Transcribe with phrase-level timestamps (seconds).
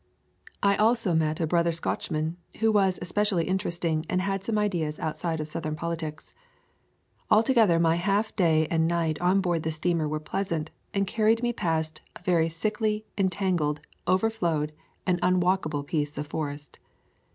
[0.63, 5.39] I also met a brother, Scotchman, who was especially interesting and had some ideas outside
[5.39, 6.33] of Southern politics.
[7.29, 11.53] Altogether my half day and night on board the steamer were pleasant, and carried me
[11.53, 14.71] past a very sickly, entangled, overflowed,
[15.05, 16.79] and un walkable piece of forest.